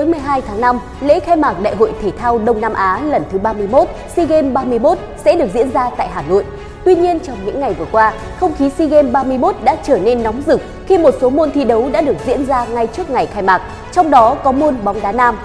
tối 0.00 0.06
12 0.06 0.42
tháng 0.42 0.60
5, 0.60 0.78
lễ 1.00 1.20
khai 1.20 1.36
mạc 1.36 1.54
Đại 1.62 1.76
hội 1.76 1.92
Thể 2.02 2.10
thao 2.10 2.38
Đông 2.38 2.60
Nam 2.60 2.72
Á 2.72 3.00
lần 3.04 3.22
thứ 3.32 3.38
31 3.38 3.88
SEA 4.16 4.26
Games 4.26 4.52
31 4.52 4.98
sẽ 5.24 5.36
được 5.36 5.46
diễn 5.54 5.70
ra 5.70 5.90
tại 5.96 6.08
Hà 6.12 6.22
Nội. 6.22 6.44
Tuy 6.84 6.94
nhiên, 6.94 7.20
trong 7.20 7.36
những 7.44 7.60
ngày 7.60 7.74
vừa 7.74 7.84
qua, 7.92 8.12
không 8.40 8.54
khí 8.54 8.70
SEA 8.70 8.86
Games 8.86 9.12
31 9.12 9.54
đã 9.64 9.76
trở 9.82 9.98
nên 9.98 10.22
nóng 10.22 10.42
rực 10.46 10.60
khi 10.86 10.98
một 10.98 11.14
số 11.20 11.30
môn 11.30 11.50
thi 11.52 11.64
đấu 11.64 11.88
đã 11.92 12.00
được 12.00 12.16
diễn 12.26 12.46
ra 12.46 12.66
ngay 12.66 12.86
trước 12.86 13.10
ngày 13.10 13.26
khai 13.26 13.42
mạc, 13.42 13.62
trong 13.92 14.10
đó 14.10 14.34
có 14.34 14.52
môn 14.52 14.76
bóng 14.84 15.00
đá 15.02 15.12
nam. 15.12 15.36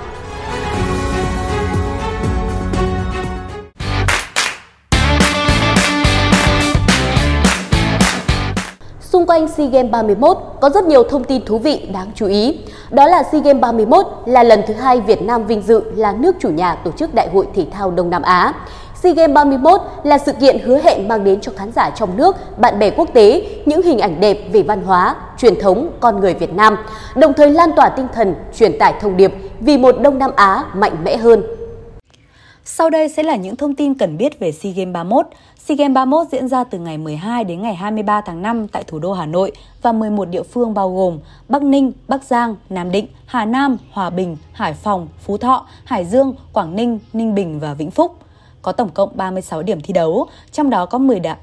Xung 9.15 9.25
quanh 9.25 9.47
SEA 9.47 9.67
Games 9.67 9.91
31 9.91 10.37
có 10.61 10.69
rất 10.69 10.85
nhiều 10.85 11.03
thông 11.03 11.23
tin 11.23 11.45
thú 11.45 11.57
vị 11.57 11.89
đáng 11.93 12.11
chú 12.15 12.25
ý. 12.25 12.57
Đó 12.89 13.07
là 13.07 13.23
SEA 13.23 13.41
Games 13.41 13.61
31 13.61 14.05
là 14.25 14.43
lần 14.43 14.61
thứ 14.67 14.73
hai 14.73 15.01
Việt 15.01 15.21
Nam 15.21 15.45
vinh 15.45 15.61
dự 15.61 15.81
là 15.95 16.11
nước 16.11 16.35
chủ 16.39 16.49
nhà 16.49 16.75
tổ 16.75 16.91
chức 16.91 17.13
Đại 17.13 17.29
hội 17.33 17.47
Thể 17.55 17.65
thao 17.71 17.91
Đông 17.91 18.09
Nam 18.09 18.21
Á. 18.21 18.53
SEA 18.95 19.13
Games 19.13 19.33
31 19.33 19.81
là 20.03 20.17
sự 20.17 20.31
kiện 20.31 20.59
hứa 20.59 20.77
hẹn 20.77 21.07
mang 21.07 21.23
đến 21.23 21.41
cho 21.41 21.51
khán 21.57 21.71
giả 21.71 21.89
trong 21.89 22.17
nước, 22.17 22.35
bạn 22.59 22.79
bè 22.79 22.89
quốc 22.89 23.09
tế 23.13 23.47
những 23.65 23.81
hình 23.81 23.99
ảnh 23.99 24.19
đẹp 24.19 24.37
về 24.51 24.61
văn 24.61 24.83
hóa, 24.85 25.15
truyền 25.37 25.59
thống, 25.59 25.89
con 25.99 26.19
người 26.19 26.33
Việt 26.33 26.53
Nam, 26.53 26.77
đồng 27.15 27.33
thời 27.33 27.49
lan 27.49 27.71
tỏa 27.75 27.89
tinh 27.89 28.07
thần, 28.13 28.35
truyền 28.57 28.79
tải 28.79 28.93
thông 29.01 29.17
điệp 29.17 29.33
vì 29.59 29.77
một 29.77 29.95
Đông 30.01 30.19
Nam 30.19 30.31
Á 30.35 30.63
mạnh 30.73 30.95
mẽ 31.03 31.17
hơn. 31.17 31.43
Sau 32.67 32.89
đây 32.89 33.09
sẽ 33.09 33.23
là 33.23 33.35
những 33.35 33.55
thông 33.55 33.75
tin 33.75 33.93
cần 33.93 34.17
biết 34.17 34.39
về 34.39 34.51
SEA 34.51 34.71
Games 34.71 34.93
31. 34.93 35.25
SEA 35.57 35.75
Games 35.75 35.95
31 35.95 36.27
diễn 36.31 36.47
ra 36.47 36.63
từ 36.63 36.79
ngày 36.79 36.97
12 36.97 37.43
đến 37.43 37.61
ngày 37.61 37.75
23 37.75 38.21
tháng 38.21 38.41
5 38.41 38.67
tại 38.67 38.83
thủ 38.87 38.99
đô 38.99 39.13
Hà 39.13 39.25
Nội 39.25 39.51
và 39.81 39.91
11 39.91 40.25
địa 40.25 40.43
phương 40.43 40.73
bao 40.73 40.95
gồm 40.95 41.19
Bắc 41.49 41.63
Ninh, 41.63 41.91
Bắc 42.07 42.23
Giang, 42.23 42.55
Nam 42.69 42.91
Định, 42.91 43.07
Hà 43.25 43.45
Nam, 43.45 43.77
Hòa 43.91 44.09
Bình, 44.09 44.37
Hải 44.53 44.73
Phòng, 44.73 45.07
Phú 45.19 45.37
Thọ, 45.37 45.67
Hải 45.83 46.05
Dương, 46.05 46.33
Quảng 46.53 46.75
Ninh, 46.75 46.99
Ninh 47.13 47.35
Bình 47.35 47.59
và 47.59 47.73
Vĩnh 47.73 47.91
Phúc. 47.91 48.15
Có 48.61 48.71
tổng 48.71 48.89
cộng 48.89 49.17
36 49.17 49.63
điểm 49.63 49.81
thi 49.81 49.93
đấu, 49.93 50.27
trong 50.51 50.69
đó 50.69 50.85
có 50.85 50.97
10 50.97 51.19
đạ 51.19 51.37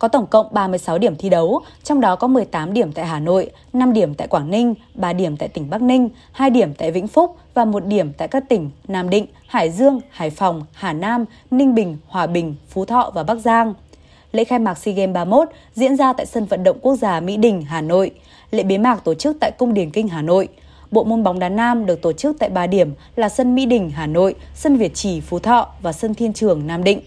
có 0.00 0.08
tổng 0.08 0.26
cộng 0.26 0.46
36 0.50 0.98
điểm 0.98 1.16
thi 1.16 1.28
đấu, 1.28 1.60
trong 1.84 2.00
đó 2.00 2.16
có 2.16 2.26
18 2.26 2.72
điểm 2.72 2.92
tại 2.92 3.06
Hà 3.06 3.20
Nội, 3.20 3.50
5 3.72 3.92
điểm 3.92 4.14
tại 4.14 4.28
Quảng 4.28 4.50
Ninh, 4.50 4.74
3 4.94 5.12
điểm 5.12 5.36
tại 5.36 5.48
tỉnh 5.48 5.70
Bắc 5.70 5.82
Ninh, 5.82 6.08
2 6.32 6.50
điểm 6.50 6.74
tại 6.74 6.90
Vĩnh 6.90 7.08
Phúc 7.08 7.36
và 7.54 7.64
1 7.64 7.86
điểm 7.86 8.12
tại 8.12 8.28
các 8.28 8.48
tỉnh 8.48 8.70
Nam 8.88 9.10
Định, 9.10 9.26
Hải 9.46 9.70
Dương, 9.70 10.00
Hải 10.10 10.30
Phòng, 10.30 10.62
Hà 10.72 10.92
Nam, 10.92 11.24
Ninh 11.50 11.74
Bình, 11.74 11.96
Hòa 12.08 12.26
Bình, 12.26 12.54
Phú 12.68 12.84
Thọ 12.84 13.10
và 13.14 13.22
Bắc 13.22 13.34
Giang. 13.34 13.74
Lễ 14.32 14.44
khai 14.44 14.58
mạc 14.58 14.78
SEA 14.78 14.94
Games 14.94 15.14
31 15.14 15.48
diễn 15.74 15.96
ra 15.96 16.12
tại 16.12 16.26
sân 16.26 16.44
vận 16.44 16.64
động 16.64 16.78
quốc 16.82 16.96
gia 16.96 17.20
Mỹ 17.20 17.36
Đình, 17.36 17.62
Hà 17.62 17.80
Nội. 17.80 18.10
Lễ 18.50 18.62
bế 18.62 18.78
mạc 18.78 19.04
tổ 19.04 19.14
chức 19.14 19.36
tại 19.40 19.50
Cung 19.58 19.74
Điển 19.74 19.90
Kinh, 19.90 20.08
Hà 20.08 20.22
Nội. 20.22 20.48
Bộ 20.90 21.04
môn 21.04 21.22
bóng 21.22 21.38
đá 21.38 21.48
nam 21.48 21.86
được 21.86 22.02
tổ 22.02 22.12
chức 22.12 22.36
tại 22.38 22.48
3 22.48 22.66
điểm 22.66 22.94
là 23.16 23.28
sân 23.28 23.54
Mỹ 23.54 23.66
Đình, 23.66 23.90
Hà 23.90 24.06
Nội, 24.06 24.34
sân 24.54 24.76
Việt 24.76 24.94
Trì, 24.94 25.20
Phú 25.20 25.38
Thọ 25.38 25.68
và 25.82 25.92
sân 25.92 26.14
Thiên 26.14 26.32
Trường, 26.32 26.66
Nam 26.66 26.84
Định. 26.84 27.00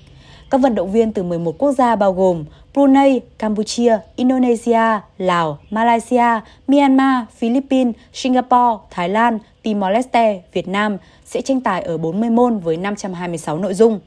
Các 0.54 0.62
vận 0.62 0.76
động 0.76 0.92
viên 0.92 1.12
từ 1.12 1.24
11 1.24 1.58
quốc 1.58 1.72
gia 1.72 1.96
bao 1.96 2.14
gồm 2.14 2.46
Brunei, 2.74 3.22
Campuchia, 3.40 3.98
Indonesia, 4.16 5.00
Lào, 5.18 5.58
Malaysia, 5.70 6.40
Myanmar, 6.68 7.24
Philippines, 7.38 7.96
Singapore, 8.14 8.78
Thái 8.90 9.10
Lan, 9.10 9.40
Timor-Leste, 9.64 10.40
Việt 10.54 10.68
Nam 10.68 10.98
sẽ 11.26 11.42
tranh 11.42 11.62
tài 11.62 11.82
ở 11.82 11.98
40 11.98 12.30
môn 12.30 12.58
với 12.60 12.78
526 12.78 13.58
nội 13.58 13.74
dung. 13.74 14.00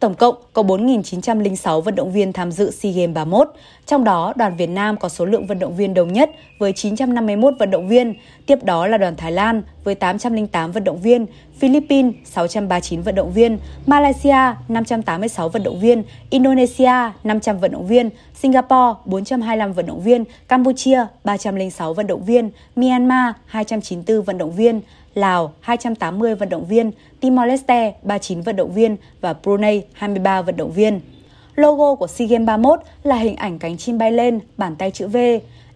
Tổng 0.00 0.14
cộng 0.14 0.34
có 0.52 0.62
4.906 0.62 1.80
vận 1.80 1.94
động 1.94 2.12
viên 2.12 2.32
tham 2.32 2.52
dự 2.52 2.70
SEA 2.70 2.92
Games 2.92 3.14
31, 3.14 3.48
trong 3.86 4.04
đó 4.04 4.32
đoàn 4.36 4.56
Việt 4.56 4.66
Nam 4.66 4.96
có 4.96 5.08
số 5.08 5.24
lượng 5.24 5.46
vận 5.46 5.58
động 5.58 5.76
viên 5.76 5.94
đông 5.94 6.12
nhất 6.12 6.30
với 6.58 6.72
951 6.72 7.54
vận 7.58 7.70
động 7.70 7.88
viên, 7.88 8.14
tiếp 8.46 8.64
đó 8.64 8.86
là 8.86 8.98
đoàn 8.98 9.16
Thái 9.16 9.32
Lan 9.32 9.62
với 9.84 9.94
808 9.94 10.72
vận 10.72 10.84
động 10.84 11.00
viên, 11.00 11.26
Philippines 11.58 12.14
639 12.24 13.02
vận 13.02 13.14
động 13.14 13.32
viên, 13.32 13.58
Malaysia 13.86 14.54
586 14.68 15.48
vận 15.48 15.62
động 15.62 15.80
viên, 15.80 16.02
Indonesia 16.30 17.10
500 17.24 17.58
vận 17.58 17.72
động 17.72 17.86
viên, 17.86 18.10
Singapore 18.34 18.94
425 19.04 19.72
vận 19.72 19.86
động 19.86 20.00
viên, 20.00 20.24
Campuchia 20.48 21.06
306 21.24 21.94
vận 21.94 22.06
động 22.06 22.24
viên, 22.24 22.50
Myanmar 22.76 23.34
294 23.46 24.22
vận 24.22 24.38
động 24.38 24.52
viên, 24.52 24.80
Lào 25.16 25.52
280 25.60 26.34
vận 26.34 26.48
động 26.48 26.64
viên, 26.64 26.90
Timor-Leste 27.20 27.92
39 28.02 28.40
vận 28.42 28.56
động 28.56 28.72
viên 28.72 28.96
và 29.20 29.34
Brunei 29.42 29.82
23 29.92 30.42
vận 30.42 30.56
động 30.56 30.72
viên. 30.72 31.00
Logo 31.54 31.94
của 31.94 32.06
SEA 32.06 32.28
Games 32.28 32.46
31 32.46 32.80
là 33.02 33.16
hình 33.16 33.36
ảnh 33.36 33.58
cánh 33.58 33.76
chim 33.76 33.98
bay 33.98 34.12
lên, 34.12 34.40
bàn 34.56 34.76
tay 34.76 34.90
chữ 34.90 35.08
V. 35.08 35.16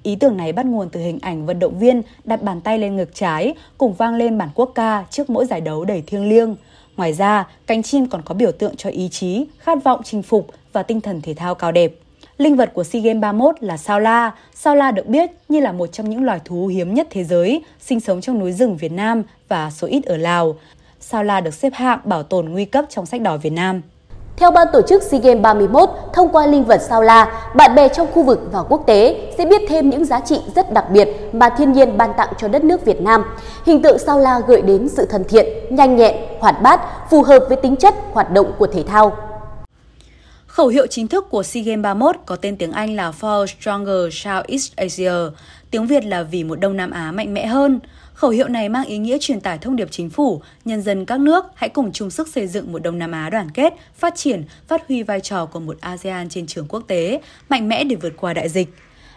Ý 0.02 0.16
tưởng 0.16 0.36
này 0.36 0.52
bắt 0.52 0.66
nguồn 0.66 0.88
từ 0.88 1.00
hình 1.00 1.18
ảnh 1.22 1.46
vận 1.46 1.58
động 1.58 1.78
viên 1.78 2.02
đặt 2.24 2.42
bàn 2.42 2.60
tay 2.60 2.78
lên 2.78 2.96
ngực 2.96 3.14
trái 3.14 3.54
cùng 3.78 3.94
vang 3.94 4.14
lên 4.14 4.38
bản 4.38 4.48
quốc 4.54 4.72
ca 4.74 5.04
trước 5.10 5.30
mỗi 5.30 5.46
giải 5.46 5.60
đấu 5.60 5.84
đầy 5.84 6.02
thiêng 6.06 6.28
liêng. 6.28 6.56
Ngoài 6.96 7.12
ra, 7.12 7.48
cánh 7.66 7.82
chim 7.82 8.06
còn 8.06 8.22
có 8.22 8.34
biểu 8.34 8.52
tượng 8.52 8.76
cho 8.76 8.90
ý 8.90 9.08
chí, 9.08 9.46
khát 9.58 9.84
vọng 9.84 10.00
chinh 10.04 10.22
phục 10.22 10.46
và 10.72 10.82
tinh 10.82 11.00
thần 11.00 11.20
thể 11.20 11.34
thao 11.34 11.54
cao 11.54 11.72
đẹp. 11.72 11.92
Linh 12.40 12.56
vật 12.56 12.70
của 12.74 12.84
SEA 12.84 13.02
Games 13.02 13.20
31 13.20 13.54
là 13.60 13.76
sao 13.76 14.00
la. 14.00 14.30
Sao 14.54 14.76
la 14.76 14.90
được 14.90 15.06
biết 15.06 15.30
như 15.48 15.60
là 15.60 15.72
một 15.72 15.86
trong 15.92 16.10
những 16.10 16.24
loài 16.24 16.40
thú 16.44 16.66
hiếm 16.66 16.94
nhất 16.94 17.06
thế 17.10 17.24
giới, 17.24 17.64
sinh 17.80 18.00
sống 18.00 18.20
trong 18.20 18.38
núi 18.38 18.52
rừng 18.52 18.76
Việt 18.76 18.92
Nam 18.92 19.22
và 19.48 19.70
số 19.70 19.86
ít 19.86 20.04
ở 20.04 20.16
Lào. 20.16 20.54
Sao 21.00 21.24
la 21.24 21.40
được 21.40 21.54
xếp 21.54 21.72
hạng 21.74 21.98
bảo 22.04 22.22
tồn 22.22 22.48
nguy 22.48 22.64
cấp 22.64 22.84
trong 22.88 23.06
sách 23.06 23.20
đỏ 23.20 23.36
Việt 23.36 23.50
Nam. 23.50 23.82
Theo 24.36 24.50
ban 24.50 24.66
tổ 24.72 24.82
chức 24.82 25.02
SEA 25.02 25.20
Games 25.20 25.42
31, 25.42 25.90
thông 26.12 26.28
qua 26.28 26.46
linh 26.46 26.64
vật 26.64 26.80
sao 26.88 27.02
la, 27.02 27.50
bạn 27.54 27.74
bè 27.74 27.88
trong 27.88 28.12
khu 28.12 28.22
vực 28.22 28.48
và 28.52 28.62
quốc 28.62 28.82
tế 28.86 29.32
sẽ 29.38 29.46
biết 29.46 29.62
thêm 29.68 29.90
những 29.90 30.04
giá 30.04 30.20
trị 30.20 30.40
rất 30.54 30.72
đặc 30.72 30.84
biệt 30.90 31.08
mà 31.32 31.48
thiên 31.48 31.72
nhiên 31.72 31.96
ban 31.96 32.12
tặng 32.16 32.32
cho 32.38 32.48
đất 32.48 32.64
nước 32.64 32.84
Việt 32.84 33.00
Nam. 33.00 33.24
Hình 33.66 33.82
tượng 33.82 33.98
sao 33.98 34.18
la 34.18 34.40
gợi 34.46 34.62
đến 34.62 34.88
sự 34.88 35.06
thân 35.06 35.24
thiện, 35.24 35.76
nhanh 35.76 35.96
nhẹn, 35.96 36.16
hoạt 36.40 36.62
bát, 36.62 36.80
phù 37.10 37.22
hợp 37.22 37.44
với 37.48 37.56
tính 37.56 37.76
chất 37.76 37.94
hoạt 38.12 38.32
động 38.32 38.52
của 38.58 38.66
thể 38.66 38.82
thao. 38.82 39.29
Khẩu 40.60 40.68
hiệu 40.68 40.86
chính 40.86 41.08
thức 41.08 41.30
của 41.30 41.42
SEA 41.42 41.62
Games 41.62 41.82
31 41.82 42.16
có 42.26 42.36
tên 42.36 42.56
tiếng 42.56 42.72
Anh 42.72 42.96
là 42.96 43.12
For 43.20 43.46
Stronger 43.46 44.14
Southeast 44.14 44.72
Asia, 44.76 45.12
tiếng 45.70 45.86
Việt 45.86 46.04
là 46.04 46.22
vì 46.22 46.44
một 46.44 46.60
Đông 46.60 46.76
Nam 46.76 46.90
Á 46.90 47.12
mạnh 47.12 47.34
mẽ 47.34 47.46
hơn. 47.46 47.80
Khẩu 48.14 48.30
hiệu 48.30 48.48
này 48.48 48.68
mang 48.68 48.84
ý 48.84 48.98
nghĩa 48.98 49.18
truyền 49.20 49.40
tải 49.40 49.58
thông 49.58 49.76
điệp 49.76 49.88
chính 49.90 50.10
phủ, 50.10 50.42
nhân 50.64 50.82
dân 50.82 51.06
các 51.06 51.20
nước 51.20 51.44
hãy 51.54 51.68
cùng 51.68 51.92
chung 51.92 52.10
sức 52.10 52.28
xây 52.28 52.46
dựng 52.46 52.72
một 52.72 52.78
Đông 52.82 52.98
Nam 52.98 53.12
Á 53.12 53.30
đoàn 53.30 53.50
kết, 53.50 53.74
phát 53.94 54.14
triển, 54.16 54.44
phát 54.68 54.88
huy 54.88 55.02
vai 55.02 55.20
trò 55.20 55.46
của 55.46 55.60
một 55.60 55.76
ASEAN 55.80 56.28
trên 56.28 56.46
trường 56.46 56.66
quốc 56.68 56.82
tế, 56.86 57.20
mạnh 57.48 57.68
mẽ 57.68 57.84
để 57.84 57.96
vượt 57.96 58.12
qua 58.16 58.34
đại 58.34 58.48
dịch. 58.48 58.68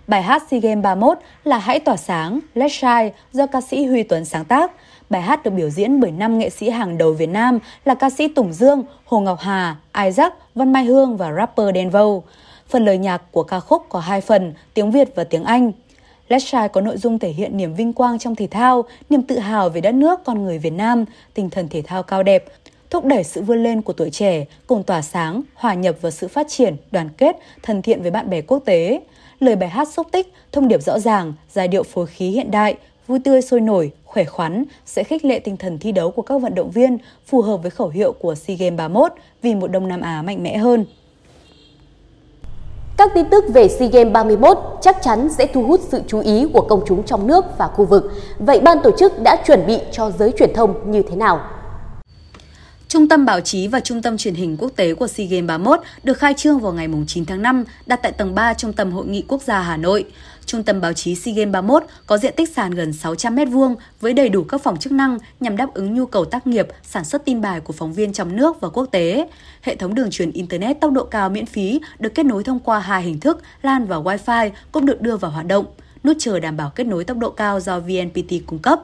Bài 0.08 0.24
hát 0.24 0.44
SEA 0.52 0.60
Games 0.60 0.84
31 0.84 1.18
là 1.44 1.58
Hãy 1.58 1.80
tỏa 1.80 1.98
sáng, 1.98 2.40
Let's 2.56 2.68
Shine 2.68 3.14
do 3.32 3.48
ca 3.48 3.62
sĩ 3.62 3.86
Huy 3.86 4.04
Tuấn 4.04 4.26
sáng 4.26 4.46
tác. 4.46 4.72
Bài 5.14 5.22
hát 5.22 5.44
được 5.44 5.52
biểu 5.52 5.70
diễn 5.70 6.00
bởi 6.00 6.12
năm 6.12 6.40
nghệ 6.40 6.50
sĩ 6.50 6.70
hàng 6.70 6.98
đầu 6.98 7.14
Việt 7.14 7.30
Nam 7.30 7.60
là 7.86 7.96
ca 7.96 8.10
sĩ 8.10 8.28
Tùng 8.28 8.54
Dương, 8.54 8.84
Hồ 9.06 9.20
Ngọc 9.20 9.40
Hà, 9.40 9.76
Isaac, 10.06 10.34
Văn 10.56 10.74
Mai 10.74 10.86
Hương 10.86 11.18
và 11.18 11.34
rapper 11.34 11.74
Đen 11.74 11.90
Vâu. 11.90 12.24
Phần 12.70 12.86
lời 12.86 12.98
nhạc 12.98 13.32
của 13.32 13.44
ca 13.44 13.60
khúc 13.60 13.86
có 13.90 14.00
hai 14.00 14.22
phần, 14.22 14.54
tiếng 14.74 14.92
Việt 14.92 15.16
và 15.16 15.24
tiếng 15.24 15.44
Anh. 15.44 15.72
Let's 16.30 16.40
try 16.40 16.74
có 16.74 16.82
nội 16.82 16.98
dung 16.98 17.20
thể 17.20 17.30
hiện 17.30 17.58
niềm 17.58 17.74
vinh 17.74 17.94
quang 17.94 18.20
trong 18.20 18.36
thể 18.36 18.48
thao, 18.48 18.84
niềm 19.10 19.22
tự 19.22 19.40
hào 19.40 19.70
về 19.70 19.82
đất 19.82 19.92
nước 19.92 20.20
con 20.26 20.44
người 20.44 20.58
Việt 20.58 20.74
Nam, 20.74 21.06
tinh 21.34 21.50
thần 21.50 21.68
thể 21.68 21.82
thao 21.82 22.04
cao 22.04 22.24
đẹp, 22.24 22.46
thúc 22.90 23.06
đẩy 23.06 23.24
sự 23.24 23.42
vươn 23.42 23.64
lên 23.64 23.82
của 23.82 23.94
tuổi 23.94 24.10
trẻ, 24.10 24.46
cùng 24.68 24.84
tỏa 24.84 25.02
sáng, 25.02 25.42
hòa 25.54 25.74
nhập 25.74 25.96
vào 26.02 26.12
sự 26.12 26.28
phát 26.28 26.48
triển, 26.50 26.76
đoàn 26.92 27.10
kết, 27.18 27.38
thân 27.64 27.82
thiện 27.82 28.02
với 28.02 28.12
bạn 28.12 28.30
bè 28.30 28.42
quốc 28.42 28.60
tế. 28.66 29.02
Lời 29.40 29.56
bài 29.56 29.70
hát 29.70 29.88
xúc 29.88 30.08
tích, 30.12 30.34
thông 30.52 30.68
điệp 30.68 30.82
rõ 30.82 31.00
ràng, 31.00 31.34
giai 31.52 31.68
điệu 31.68 31.84
phối 31.84 32.06
khí 32.06 32.30
hiện 32.30 32.52
đại, 32.52 32.76
vui 33.08 33.20
tươi 33.20 33.42
sôi 33.42 33.62
nổi, 33.62 33.92
khỏe 34.14 34.26
khoắn 34.26 34.66
sẽ 34.86 35.04
khích 35.04 35.26
lệ 35.26 35.40
tinh 35.40 35.58
thần 35.58 35.80
thi 35.80 35.92
đấu 35.92 36.12
của 36.12 36.22
các 36.22 36.42
vận 36.42 36.56
động 36.56 36.72
viên 36.72 36.98
phù 37.28 37.42
hợp 37.42 37.58
với 37.58 37.72
khẩu 37.72 37.90
hiệu 37.90 38.14
của 38.14 38.36
SEA 38.36 38.58
Games 38.58 38.78
31 38.78 39.12
vì 39.42 39.56
một 39.56 39.68
Đông 39.68 39.88
Nam 39.88 40.02
Á 40.02 40.22
mạnh 40.22 40.44
mẽ 40.44 40.58
hơn. 40.58 40.86
Các 42.98 43.12
tin 43.16 43.30
tức 43.30 43.46
về 43.54 43.68
SEA 43.68 43.88
Games 43.88 44.14
31 44.14 44.58
chắc 44.82 44.98
chắn 45.02 45.30
sẽ 45.30 45.48
thu 45.48 45.64
hút 45.64 45.80
sự 45.90 46.02
chú 46.08 46.20
ý 46.20 46.46
của 46.54 46.62
công 46.62 46.84
chúng 46.88 47.04
trong 47.04 47.28
nước 47.28 47.46
và 47.58 47.68
khu 47.68 47.86
vực. 47.86 48.12
Vậy 48.40 48.60
ban 48.60 48.78
tổ 48.84 48.92
chức 49.00 49.22
đã 49.24 49.44
chuẩn 49.48 49.68
bị 49.68 49.80
cho 49.92 50.12
giới 50.12 50.32
truyền 50.40 50.54
thông 50.54 50.92
như 50.92 51.04
thế 51.10 51.16
nào? 51.16 51.42
Trung 52.88 53.08
tâm 53.08 53.26
Báo 53.26 53.42
chí 53.42 53.68
và 53.68 53.80
Trung 53.80 54.02
tâm 54.02 54.18
Truyền 54.18 54.34
hình 54.34 54.58
Quốc 54.58 54.72
tế 54.76 54.94
của 54.94 55.08
SEA 55.08 55.28
Games 55.28 55.48
31 55.48 55.80
được 56.04 56.18
khai 56.18 56.34
trương 56.38 56.60
vào 56.60 56.74
ngày 56.74 56.88
9 57.08 57.26
tháng 57.26 57.42
5, 57.42 57.64
đặt 57.86 58.00
tại 58.04 58.12
tầng 58.12 58.36
3 58.36 58.54
Trung 58.54 58.74
tâm 58.74 58.92
Hội 58.92 59.06
nghị 59.06 59.24
Quốc 59.28 59.42
gia 59.42 59.60
Hà 59.60 59.78
Nội. 59.78 60.06
Trung 60.46 60.64
tâm 60.64 60.82
báo 60.82 60.94
chí 60.94 61.16
SEA 61.16 61.34
Games 61.34 61.52
31 61.54 61.84
có 62.06 62.18
diện 62.18 62.34
tích 62.38 62.50
sàn 62.50 62.72
gần 62.72 62.94
600 62.94 63.36
m2 63.36 63.76
với 64.02 64.14
đầy 64.14 64.30
đủ 64.30 64.44
các 64.44 64.62
phòng 64.64 64.78
chức 64.78 64.94
năng 64.94 65.18
nhằm 65.40 65.58
đáp 65.58 65.74
ứng 65.74 65.94
nhu 65.94 66.06
cầu 66.06 66.26
tác 66.26 66.48
nghiệp, 66.48 66.68
sản 66.84 67.06
xuất 67.06 67.26
tin 67.26 67.42
bài 67.42 67.60
của 67.60 67.74
phóng 67.74 67.94
viên 67.94 68.14
trong 68.14 68.36
nước 68.36 68.62
và 68.62 68.70
quốc 68.70 68.86
tế. 68.86 69.28
Hệ 69.62 69.76
thống 69.76 69.96
đường 69.96 70.10
truyền 70.12 70.32
Internet 70.32 70.82
tốc 70.82 70.92
độ 70.92 71.04
cao 71.04 71.30
miễn 71.30 71.46
phí 71.46 71.80
được 72.00 72.16
kết 72.16 72.26
nối 72.26 72.44
thông 72.44 72.60
qua 72.60 72.80
hai 72.80 73.04
hình 73.04 73.20
thức 73.20 73.42
LAN 73.62 73.86
và 73.86 73.98
Wi-Fi 73.98 74.50
cũng 74.72 74.86
được 74.86 75.02
đưa 75.02 75.18
vào 75.18 75.32
hoạt 75.32 75.48
động. 75.48 75.66
Nút 76.04 76.18
chờ 76.20 76.40
đảm 76.40 76.58
bảo 76.58 76.72
kết 76.76 76.88
nối 76.88 77.04
tốc 77.04 77.18
độ 77.18 77.30
cao 77.30 77.60
do 77.60 77.80
VNPT 77.80 78.32
cung 78.48 78.60
cấp. 78.60 78.82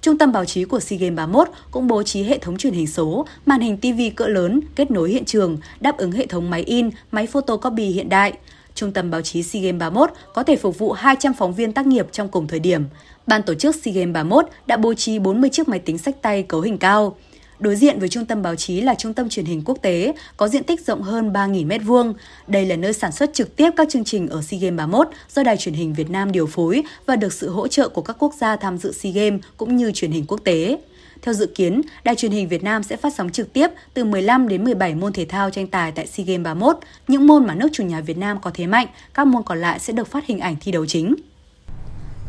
Trung 0.00 0.18
tâm 0.18 0.32
báo 0.32 0.44
chí 0.44 0.64
của 0.64 0.80
SEA 0.80 0.98
Games 0.98 1.16
31 1.16 1.48
cũng 1.70 1.86
bố 1.86 2.02
trí 2.02 2.22
hệ 2.22 2.38
thống 2.38 2.56
truyền 2.56 2.72
hình 2.72 2.86
số, 2.86 3.26
màn 3.46 3.60
hình 3.60 3.76
TV 3.76 4.00
cỡ 4.16 4.26
lớn 4.26 4.60
kết 4.76 4.90
nối 4.90 5.10
hiện 5.10 5.24
trường, 5.24 5.58
đáp 5.80 5.96
ứng 5.96 6.12
hệ 6.12 6.26
thống 6.26 6.50
máy 6.50 6.62
in, 6.62 6.90
máy 7.10 7.26
photocopy 7.26 7.84
hiện 7.84 8.08
đại. 8.08 8.32
Trung 8.76 8.92
tâm 8.92 9.10
báo 9.10 9.22
chí 9.22 9.42
SEA 9.42 9.62
Games 9.62 9.80
31 9.80 10.10
có 10.34 10.42
thể 10.42 10.56
phục 10.56 10.78
vụ 10.78 10.92
200 10.92 11.34
phóng 11.34 11.54
viên 11.54 11.72
tác 11.72 11.86
nghiệp 11.86 12.06
trong 12.12 12.28
cùng 12.28 12.46
thời 12.46 12.58
điểm. 12.58 12.84
Ban 13.26 13.42
tổ 13.42 13.54
chức 13.54 13.74
SEA 13.74 13.94
Games 13.94 14.14
31 14.14 14.46
đã 14.66 14.76
bố 14.76 14.94
trí 14.94 15.18
40 15.18 15.50
chiếc 15.50 15.68
máy 15.68 15.78
tính 15.78 15.98
sách 15.98 16.22
tay 16.22 16.42
cấu 16.42 16.60
hình 16.60 16.78
cao. 16.78 17.16
Đối 17.58 17.76
diện 17.76 17.98
với 17.98 18.08
trung 18.08 18.26
tâm 18.26 18.42
báo 18.42 18.54
chí 18.54 18.80
là 18.80 18.94
trung 18.94 19.14
tâm 19.14 19.28
truyền 19.28 19.44
hình 19.44 19.62
quốc 19.64 19.78
tế, 19.82 20.12
có 20.36 20.48
diện 20.48 20.64
tích 20.64 20.86
rộng 20.86 21.02
hơn 21.02 21.32
3.000 21.32 21.68
m2. 21.68 22.12
Đây 22.46 22.66
là 22.66 22.76
nơi 22.76 22.92
sản 22.92 23.12
xuất 23.12 23.34
trực 23.34 23.56
tiếp 23.56 23.70
các 23.76 23.88
chương 23.90 24.04
trình 24.04 24.28
ở 24.28 24.42
SEA 24.42 24.60
Games 24.60 24.78
31 24.78 25.08
do 25.34 25.42
Đài 25.42 25.56
truyền 25.56 25.74
hình 25.74 25.94
Việt 25.94 26.10
Nam 26.10 26.32
điều 26.32 26.46
phối 26.46 26.82
và 27.06 27.16
được 27.16 27.32
sự 27.32 27.50
hỗ 27.50 27.68
trợ 27.68 27.88
của 27.88 28.02
các 28.02 28.16
quốc 28.18 28.34
gia 28.40 28.56
tham 28.56 28.78
dự 28.78 28.92
SEA 28.92 29.12
Games 29.12 29.40
cũng 29.56 29.76
như 29.76 29.92
truyền 29.92 30.10
hình 30.10 30.24
quốc 30.28 30.40
tế. 30.44 30.78
Theo 31.22 31.34
dự 31.34 31.46
kiến, 31.46 31.82
Đài 32.04 32.14
truyền 32.14 32.32
hình 32.32 32.48
Việt 32.48 32.64
Nam 32.64 32.82
sẽ 32.82 32.96
phát 32.96 33.14
sóng 33.14 33.30
trực 33.30 33.52
tiếp 33.52 33.70
từ 33.94 34.04
15 34.04 34.48
đến 34.48 34.64
17 34.64 34.94
môn 34.94 35.12
thể 35.12 35.24
thao 35.24 35.50
tranh 35.50 35.66
tài 35.66 35.92
tại 35.92 36.06
SEA 36.06 36.24
Games 36.26 36.44
31. 36.44 36.76
Những 37.08 37.26
môn 37.26 37.46
mà 37.46 37.54
nước 37.54 37.68
chủ 37.72 37.84
nhà 37.84 38.00
Việt 38.00 38.18
Nam 38.18 38.38
có 38.40 38.50
thế 38.54 38.66
mạnh, 38.66 38.86
các 39.14 39.26
môn 39.26 39.42
còn 39.42 39.60
lại 39.60 39.78
sẽ 39.78 39.92
được 39.92 40.06
phát 40.06 40.26
hình 40.26 40.40
ảnh 40.40 40.56
thi 40.60 40.72
đấu 40.72 40.86
chính. 40.86 41.14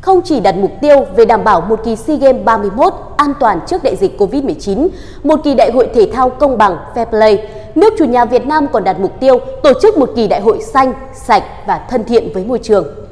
Không 0.02 0.22
chỉ 0.26 0.40
đặt 0.40 0.56
mục 0.56 0.72
tiêu 0.82 1.06
về 1.16 1.26
đảm 1.26 1.44
bảo 1.44 1.62
một 1.62 1.80
kỳ 1.86 1.96
SEA 1.96 2.18
Games 2.18 2.46
31 2.46 2.94
an 3.18 3.34
toàn 3.40 3.60
trước 3.68 3.84
đại 3.84 3.96
dịch 3.96 4.18
Covid-19, 4.18 4.88
một 5.24 5.40
kỳ 5.44 5.56
đại 5.56 5.72
hội 5.72 5.90
thể 5.94 6.12
thao 6.14 6.30
công 6.30 6.58
bằng 6.58 6.78
fair 6.96 7.06
play, 7.06 7.48
nước 7.76 7.94
chủ 8.00 8.06
nhà 8.06 8.26
Việt 8.26 8.46
Nam 8.46 8.68
còn 8.74 8.84
đặt 8.84 9.00
mục 9.00 9.20
tiêu 9.20 9.40
tổ 9.64 9.72
chức 9.82 9.98
một 9.98 10.10
kỳ 10.16 10.28
đại 10.28 10.42
hội 10.42 10.62
xanh, 10.74 10.94
sạch 11.14 11.44
và 11.68 11.88
thân 11.90 12.04
thiện 12.04 12.34
với 12.34 12.46
môi 12.46 12.60
trường 12.64 13.07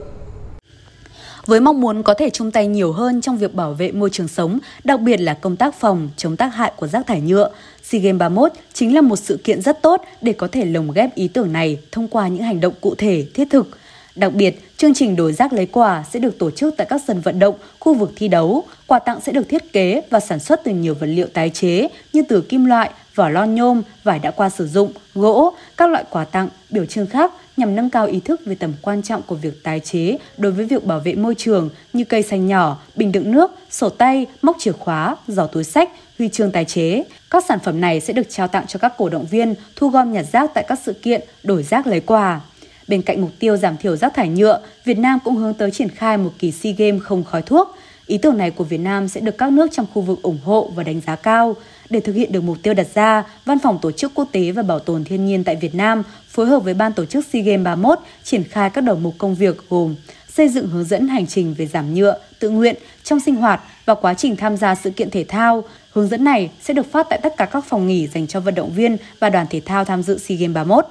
với 1.45 1.59
mong 1.59 1.81
muốn 1.81 2.03
có 2.03 2.13
thể 2.13 2.29
chung 2.29 2.51
tay 2.51 2.67
nhiều 2.67 2.91
hơn 2.91 3.21
trong 3.21 3.37
việc 3.37 3.53
bảo 3.53 3.73
vệ 3.73 3.91
môi 3.91 4.09
trường 4.09 4.27
sống, 4.27 4.59
đặc 4.83 5.01
biệt 5.01 5.17
là 5.17 5.33
công 5.33 5.55
tác 5.55 5.75
phòng 5.79 6.09
chống 6.17 6.37
tác 6.37 6.47
hại 6.47 6.71
của 6.75 6.87
rác 6.87 7.07
thải 7.07 7.21
nhựa. 7.21 7.49
SEA 7.83 8.01
Games 8.01 8.19
31 8.19 8.51
chính 8.73 8.95
là 8.95 9.01
một 9.01 9.15
sự 9.15 9.39
kiện 9.43 9.61
rất 9.61 9.81
tốt 9.81 10.01
để 10.21 10.33
có 10.33 10.47
thể 10.47 10.65
lồng 10.65 10.91
ghép 10.91 11.15
ý 11.15 11.27
tưởng 11.27 11.53
này 11.53 11.79
thông 11.91 12.07
qua 12.07 12.27
những 12.27 12.43
hành 12.43 12.59
động 12.59 12.73
cụ 12.81 12.95
thể, 12.95 13.25
thiết 13.33 13.47
thực. 13.49 13.77
Đặc 14.15 14.33
biệt, 14.33 14.77
chương 14.77 14.93
trình 14.93 15.15
đổi 15.15 15.33
rác 15.33 15.53
lấy 15.53 15.65
quà 15.65 16.03
sẽ 16.11 16.19
được 16.19 16.39
tổ 16.39 16.51
chức 16.51 16.73
tại 16.77 16.87
các 16.89 17.01
sân 17.07 17.21
vận 17.21 17.39
động, 17.39 17.55
khu 17.79 17.93
vực 17.93 18.11
thi 18.15 18.27
đấu. 18.27 18.63
Quà 18.87 18.99
tặng 18.99 19.21
sẽ 19.21 19.31
được 19.31 19.49
thiết 19.49 19.73
kế 19.73 20.01
và 20.09 20.19
sản 20.19 20.39
xuất 20.39 20.61
từ 20.63 20.71
nhiều 20.71 20.95
vật 20.99 21.07
liệu 21.07 21.27
tái 21.33 21.49
chế 21.49 21.87
như 22.13 22.21
từ 22.29 22.41
kim 22.41 22.65
loại, 22.65 22.91
vỏ 23.15 23.29
lon 23.29 23.55
nhôm, 23.55 23.81
vải 24.03 24.19
đã 24.19 24.31
qua 24.31 24.49
sử 24.49 24.67
dụng, 24.67 24.91
gỗ, 25.15 25.53
các 25.77 25.89
loại 25.89 26.03
quà 26.09 26.25
tặng, 26.25 26.49
biểu 26.69 26.85
trưng 26.85 27.07
khác 27.07 27.31
nhằm 27.57 27.75
nâng 27.75 27.89
cao 27.89 28.05
ý 28.05 28.19
thức 28.19 28.41
về 28.45 28.55
tầm 28.55 28.73
quan 28.81 29.01
trọng 29.01 29.21
của 29.21 29.35
việc 29.35 29.63
tái 29.63 29.79
chế 29.79 30.17
đối 30.37 30.51
với 30.51 30.65
việc 30.65 30.85
bảo 30.85 30.99
vệ 30.99 31.15
môi 31.15 31.35
trường 31.35 31.69
như 31.93 32.03
cây 32.03 32.23
xanh 32.23 32.47
nhỏ, 32.47 32.81
bình 32.95 33.11
đựng 33.11 33.31
nước, 33.31 33.51
sổ 33.69 33.89
tay, 33.89 34.25
móc 34.41 34.55
chìa 34.59 34.71
khóa, 34.71 35.15
giỏ 35.27 35.47
túi 35.47 35.63
sách, 35.63 35.89
huy 36.17 36.29
chương 36.29 36.51
tái 36.51 36.65
chế. 36.65 37.03
Các 37.29 37.45
sản 37.47 37.59
phẩm 37.63 37.81
này 37.81 38.01
sẽ 38.01 38.13
được 38.13 38.29
trao 38.29 38.47
tặng 38.47 38.67
cho 38.67 38.79
các 38.79 38.93
cổ 38.97 39.09
động 39.09 39.25
viên 39.25 39.55
thu 39.75 39.89
gom 39.89 40.13
nhặt 40.13 40.25
rác 40.31 40.51
tại 40.53 40.65
các 40.67 40.79
sự 40.85 40.93
kiện 40.93 41.21
đổi 41.43 41.63
rác 41.63 41.87
lấy 41.87 41.99
quà. 41.99 42.41
Bên 42.87 43.01
cạnh 43.01 43.21
mục 43.21 43.31
tiêu 43.39 43.57
giảm 43.57 43.77
thiểu 43.77 43.95
rác 43.95 44.13
thải 44.13 44.29
nhựa, 44.29 44.59
Việt 44.85 44.97
Nam 44.97 45.19
cũng 45.23 45.35
hướng 45.35 45.53
tới 45.53 45.71
triển 45.71 45.89
khai 45.89 46.17
một 46.17 46.31
kỳ 46.39 46.51
SEA 46.51 46.73
Games 46.77 47.01
không 47.03 47.23
khói 47.23 47.41
thuốc. 47.41 47.75
Ý 48.07 48.17
tưởng 48.17 48.37
này 48.37 48.51
của 48.51 48.63
Việt 48.63 48.77
Nam 48.77 49.07
sẽ 49.07 49.21
được 49.21 49.37
các 49.37 49.51
nước 49.51 49.67
trong 49.71 49.85
khu 49.93 50.01
vực 50.01 50.21
ủng 50.21 50.39
hộ 50.43 50.71
và 50.75 50.83
đánh 50.83 51.01
giá 51.07 51.15
cao. 51.15 51.55
Để 51.89 51.99
thực 51.99 52.13
hiện 52.13 52.31
được 52.31 52.41
mục 52.41 52.57
tiêu 52.63 52.73
đặt 52.73 52.87
ra, 52.93 53.23
Văn 53.45 53.59
phòng 53.59 53.79
Tổ 53.81 53.91
chức 53.91 54.11
Quốc 54.15 54.27
tế 54.31 54.51
và 54.51 54.63
Bảo 54.63 54.79
tồn 54.79 55.03
Thiên 55.03 55.25
nhiên 55.25 55.43
tại 55.43 55.55
Việt 55.55 55.75
Nam 55.75 56.03
phối 56.27 56.45
hợp 56.45 56.59
với 56.59 56.73
Ban 56.73 56.93
tổ 56.93 57.05
chức 57.05 57.25
SEA 57.25 57.41
Games 57.41 57.63
31 57.65 57.99
triển 58.23 58.43
khai 58.43 58.69
các 58.69 58.81
đầu 58.81 58.95
mục 58.95 59.15
công 59.17 59.35
việc 59.35 59.69
gồm 59.69 59.95
xây 60.29 60.49
dựng 60.49 60.67
hướng 60.67 60.83
dẫn 60.83 61.07
hành 61.07 61.27
trình 61.27 61.55
về 61.57 61.65
giảm 61.65 61.93
nhựa, 61.93 62.19
tự 62.39 62.49
nguyện 62.49 62.75
trong 63.03 63.19
sinh 63.19 63.35
hoạt 63.35 63.61
và 63.85 63.95
quá 63.95 64.13
trình 64.13 64.35
tham 64.35 64.57
gia 64.57 64.75
sự 64.75 64.89
kiện 64.89 65.09
thể 65.09 65.23
thao. 65.23 65.63
Hướng 65.91 66.07
dẫn 66.07 66.23
này 66.23 66.51
sẽ 66.61 66.73
được 66.73 66.91
phát 66.91 67.07
tại 67.09 67.19
tất 67.23 67.33
cả 67.37 67.45
các 67.45 67.65
phòng 67.65 67.87
nghỉ 67.87 68.07
dành 68.07 68.27
cho 68.27 68.39
vận 68.39 68.55
động 68.55 68.71
viên 68.75 68.97
và 69.19 69.29
đoàn 69.29 69.45
thể 69.49 69.61
thao 69.65 69.85
tham 69.85 70.03
dự 70.03 70.17
SEA 70.17 70.37
Games 70.37 70.55
31. 70.55 70.85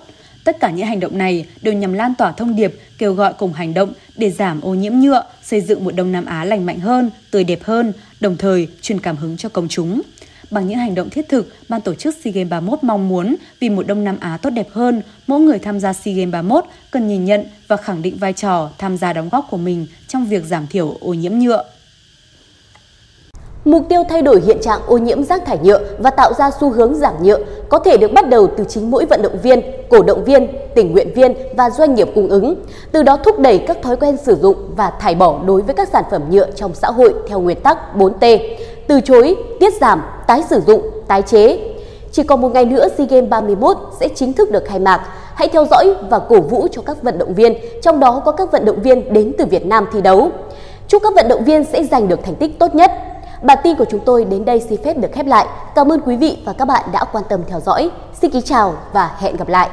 Tất 0.45 0.61
cả 0.61 0.71
những 0.71 0.87
hành 0.87 1.01
động 1.01 1.19
này 1.19 1.47
đều 1.63 1.75
nhằm 1.75 1.93
lan 1.93 2.15
tỏa 2.19 2.33
thông 2.33 2.57
điệp 2.57 2.75
kêu 2.99 3.13
gọi 3.13 3.33
cùng 3.39 3.53
hành 3.53 3.75
động 3.75 3.93
để 4.17 4.31
giảm 4.31 4.61
ô 4.61 4.75
nhiễm 4.75 4.93
nhựa, 4.95 5.25
xây 5.43 5.61
dựng 5.61 5.85
một 5.85 5.95
Đông 5.95 6.13
Nam 6.13 6.25
Á 6.25 6.45
lành 6.45 6.67
mạnh 6.67 6.79
hơn, 6.79 7.11
tươi 7.31 7.45
đẹp 7.45 7.63
hơn, 7.63 7.93
đồng 8.21 8.37
thời 8.37 8.69
truyền 8.83 9.01
cảm 9.01 9.17
hứng 9.17 9.37
cho 9.37 9.49
công 9.49 9.69
chúng. 9.69 10.03
Bằng 10.51 10.69
những 10.69 10.79
hành 10.79 10.95
động 10.95 11.11
thiết 11.11 11.29
thực, 11.29 11.55
ban 11.69 11.81
tổ 11.81 11.95
chức 11.95 12.17
SEA 12.25 12.33
Games 12.33 12.51
31 12.51 12.79
mong 12.85 13.09
muốn 13.09 13.37
vì 13.61 13.69
một 13.69 13.87
Đông 13.87 14.05
Nam 14.05 14.17
Á 14.21 14.39
tốt 14.43 14.51
đẹp 14.51 14.69
hơn, 14.73 15.03
mỗi 15.27 15.41
người 15.41 15.59
tham 15.59 15.81
gia 15.81 15.93
SEA 15.93 16.15
Games 16.15 16.33
31 16.33 16.65
cần 16.91 17.09
nhìn 17.09 17.25
nhận 17.25 17.45
và 17.69 17.77
khẳng 17.77 18.03
định 18.03 18.17
vai 18.17 18.33
trò 18.33 18.71
tham 18.79 18.97
gia 18.97 19.13
đóng 19.13 19.29
góp 19.29 19.47
của 19.51 19.57
mình 19.57 19.87
trong 20.09 20.27
việc 20.27 20.45
giảm 20.45 20.67
thiểu 20.67 20.97
ô 21.01 21.15
nhiễm 21.15 21.39
nhựa. 21.39 21.65
Mục 23.65 23.83
tiêu 23.89 24.03
thay 24.09 24.23
đổi 24.23 24.41
hiện 24.41 24.61
trạng 24.61 24.81
ô 24.87 24.99
nhiễm 24.99 25.25
rác 25.25 25.47
thải 25.47 25.59
nhựa 25.63 25.81
và 25.99 26.11
tạo 26.11 26.33
ra 26.33 26.51
xu 26.61 26.71
hướng 26.71 26.95
giảm 26.95 27.23
nhựa 27.23 27.39
có 27.69 27.79
thể 27.79 27.97
được 27.97 28.13
bắt 28.13 28.29
đầu 28.29 28.47
từ 28.57 28.65
chính 28.69 28.91
mỗi 28.91 29.05
vận 29.05 29.23
động 29.23 29.39
viên, 29.43 29.61
cổ 29.89 30.03
động 30.03 30.25
viên, 30.25 30.49
tình 30.75 30.93
nguyện 30.93 31.13
viên 31.15 31.35
và 31.57 31.71
doanh 31.71 31.95
nghiệp 31.95 32.09
cung 32.15 32.29
ứng, 32.29 32.55
từ 32.93 33.03
đó 33.03 33.19
thúc 33.25 33.39
đẩy 33.39 33.59
các 33.59 33.83
thói 33.83 33.97
quen 33.97 34.17
sử 34.17 34.37
dụng 34.37 34.57
và 34.77 34.91
thải 35.01 35.15
bỏ 35.15 35.41
đối 35.47 35.63
với 35.63 35.75
các 35.75 35.89
sản 35.89 36.05
phẩm 36.11 36.23
nhựa 36.31 36.51
trong 36.51 36.75
xã 36.75 36.89
hội 36.91 37.15
theo 37.29 37.41
nguyên 37.41 37.61
tắc 37.61 37.79
4T, 37.97 38.39
từ 38.87 39.01
chối, 39.01 39.37
tiết 39.61 39.73
giảm, 39.81 40.03
tái 40.27 40.43
sử 40.51 40.61
dụng, 40.67 40.83
tái 41.09 41.23
chế. 41.23 41.59
Chỉ 42.13 42.23
còn 42.23 42.41
một 42.41 42.55
ngày 42.55 42.65
nữa 42.65 42.89
SEA 42.99 43.07
Games 43.07 43.29
31 43.29 43.77
sẽ 44.01 44.09
chính 44.09 44.33
thức 44.33 44.51
được 44.51 44.65
khai 44.65 44.79
mạc. 44.79 45.01
Hãy 45.35 45.49
theo 45.49 45.67
dõi 45.71 45.95
và 46.11 46.19
cổ 46.19 46.41
vũ 46.41 46.67
cho 46.73 46.83
các 46.83 47.03
vận 47.03 47.19
động 47.19 47.35
viên, 47.35 47.55
trong 47.83 48.01
đó 48.01 48.23
có 48.25 48.33
các 48.33 48.53
vận 48.53 48.65
động 48.65 48.83
viên 48.83 49.13
đến 49.13 49.33
từ 49.39 49.45
Việt 49.45 49.67
Nam 49.67 49.87
thi 49.93 50.01
đấu. 50.01 50.31
Chúc 50.89 51.03
các 51.03 51.15
vận 51.15 51.29
động 51.29 51.45
viên 51.45 51.65
sẽ 51.65 51.85
giành 51.85 52.09
được 52.09 52.21
thành 52.23 52.35
tích 52.35 52.59
tốt 52.59 52.75
nhất. 52.75 52.93
Bản 53.45 53.59
tin 53.63 53.77
của 53.77 53.85
chúng 53.91 54.01
tôi 54.01 54.25
đến 54.25 54.45
đây 54.45 54.61
xin 54.61 54.83
phép 54.85 54.99
được 54.99 55.09
khép 55.13 55.27
lại. 55.27 55.47
Cảm 55.75 55.93
ơn 55.93 56.01
quý 56.01 56.17
vị 56.17 56.43
và 56.45 56.53
các 56.53 56.65
bạn 56.65 56.85
đã 56.93 57.05
quan 57.13 57.25
tâm 57.29 57.41
theo 57.49 57.61
dõi. 57.61 57.91
Xin 58.21 58.31
kính 58.31 58.43
chào 58.43 58.75
và 58.93 59.17
hẹn 59.19 59.37
gặp 59.37 59.49
lại. 59.49 59.71